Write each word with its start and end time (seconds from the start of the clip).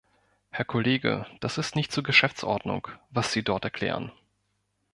Herr 0.49 0.65
Kollege, 0.65 1.27
das 1.41 1.59
ist 1.59 1.75
nicht 1.75 1.91
zur 1.91 2.01
Geschäftsordnung, 2.01 2.87
was 3.11 3.31
Sie 3.33 3.43
dort 3.43 3.65
erklären. 3.65 4.11